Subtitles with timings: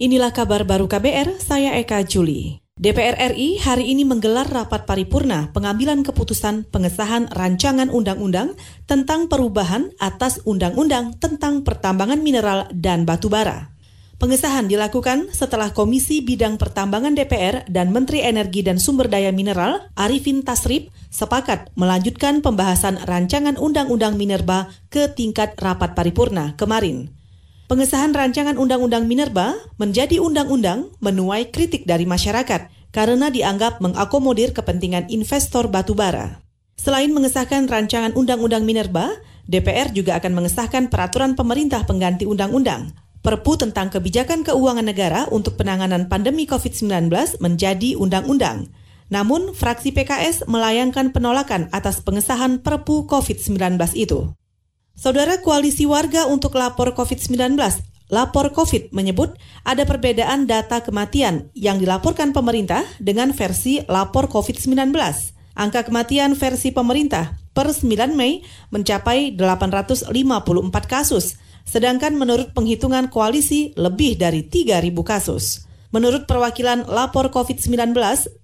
[0.00, 2.56] Inilah kabar baru KBR, saya Eka Juli.
[2.80, 8.56] DPR RI hari ini menggelar rapat paripurna pengambilan keputusan pengesahan rancangan undang-undang
[8.88, 13.76] tentang perubahan atas undang-undang tentang pertambangan mineral dan batu bara.
[14.16, 20.40] Pengesahan dilakukan setelah Komisi Bidang Pertambangan DPR dan Menteri Energi dan Sumber Daya Mineral Arifin
[20.40, 27.19] Tasrib sepakat melanjutkan pembahasan rancangan undang-undang minerba ke tingkat rapat paripurna kemarin.
[27.70, 35.70] Pengesahan rancangan Undang-Undang Minerba menjadi undang-undang menuai kritik dari masyarakat karena dianggap mengakomodir kepentingan investor
[35.70, 36.42] batubara.
[36.74, 39.14] Selain mengesahkan rancangan Undang-Undang Minerba,
[39.46, 42.90] DPR juga akan mengesahkan peraturan pemerintah pengganti undang-undang.
[43.22, 47.06] Perpu tentang kebijakan keuangan negara untuk penanganan pandemi COVID-19
[47.38, 48.66] menjadi undang-undang.
[49.14, 54.34] Namun, fraksi PKS melayangkan penolakan atas pengesahan Perpu COVID-19 itu.
[55.00, 57.56] Saudara Koalisi Warga untuk Lapor COVID-19
[58.12, 59.32] Lapor COVID menyebut
[59.64, 64.92] ada perbedaan data kematian yang dilaporkan pemerintah dengan versi Lapor COVID-19.
[65.56, 70.12] Angka kematian versi pemerintah per 9 Mei mencapai 854
[70.84, 75.64] kasus, sedangkan menurut penghitungan koalisi lebih dari 3.000 kasus.
[75.96, 77.96] Menurut perwakilan Lapor COVID-19,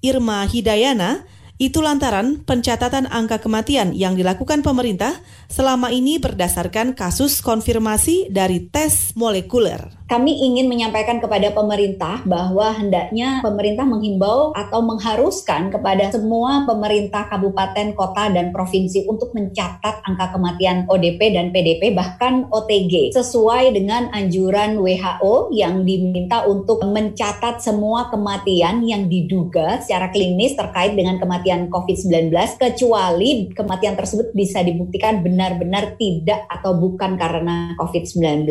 [0.00, 5.18] Irma Hidayana, itu lantaran pencatatan angka kematian yang dilakukan pemerintah
[5.50, 13.44] selama ini berdasarkan kasus konfirmasi dari tes molekuler kami ingin menyampaikan kepada pemerintah bahwa hendaknya
[13.44, 20.88] pemerintah menghimbau atau mengharuskan kepada semua pemerintah kabupaten, kota, dan provinsi untuk mencatat angka kematian
[20.88, 28.80] ODP dan PDP bahkan OTG sesuai dengan anjuran WHO yang diminta untuk mencatat semua kematian
[28.88, 36.48] yang diduga secara klinis terkait dengan kematian COVID-19 kecuali kematian tersebut bisa dibuktikan benar-benar tidak
[36.48, 38.48] atau bukan karena COVID-19.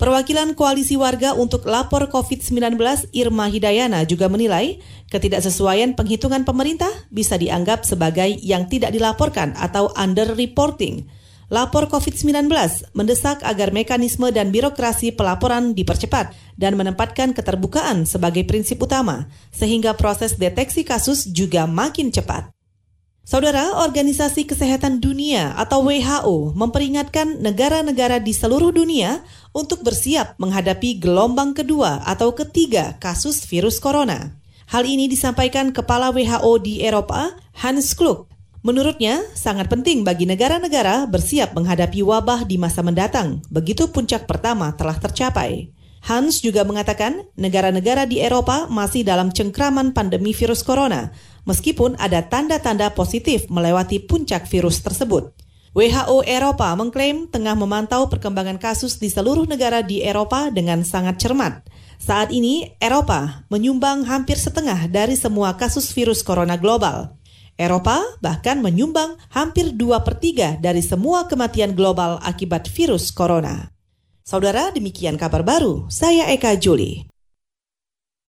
[0.00, 2.80] Perwakilan Koalisi Warga untuk Lapor COVID-19
[3.12, 4.80] Irma Hidayana juga menilai
[5.12, 11.04] ketidaksesuaian penghitungan pemerintah bisa dianggap sebagai yang tidak dilaporkan atau under reporting.
[11.52, 12.48] Lapor COVID-19
[12.96, 20.40] mendesak agar mekanisme dan birokrasi pelaporan dipercepat dan menempatkan keterbukaan sebagai prinsip utama, sehingga proses
[20.40, 22.48] deteksi kasus juga makin cepat.
[23.30, 29.22] Saudara, Organisasi Kesehatan Dunia atau WHO memperingatkan negara-negara di seluruh dunia
[29.54, 34.34] untuk bersiap menghadapi gelombang kedua atau ketiga kasus virus corona.
[34.66, 38.26] Hal ini disampaikan Kepala WHO di Eropa, Hans Klug.
[38.66, 44.98] Menurutnya, sangat penting bagi negara-negara bersiap menghadapi wabah di masa mendatang, begitu puncak pertama telah
[44.98, 45.70] tercapai.
[46.02, 51.12] Hans juga mengatakan negara-negara di Eropa masih dalam cengkraman pandemi virus corona,
[51.48, 55.32] meskipun ada tanda-tanda positif melewati puncak virus tersebut.
[55.70, 61.62] WHO Eropa mengklaim tengah memantau perkembangan kasus di seluruh negara di Eropa dengan sangat cermat.
[62.00, 67.14] Saat ini, Eropa menyumbang hampir setengah dari semua kasus virus corona global.
[67.54, 73.68] Eropa bahkan menyumbang hampir dua per 3 dari semua kematian global akibat virus corona.
[74.24, 75.86] Saudara, demikian kabar baru.
[75.92, 77.04] Saya Eka Juli.